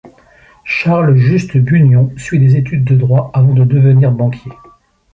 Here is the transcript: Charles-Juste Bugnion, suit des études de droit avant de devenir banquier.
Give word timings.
Charles-Juste 0.63 1.57
Bugnion, 1.57 2.11
suit 2.17 2.39
des 2.39 2.55
études 2.57 2.83
de 2.85 2.95
droit 2.95 3.29
avant 3.35 3.53
de 3.53 3.63
devenir 3.63 4.11
banquier. 4.11 4.51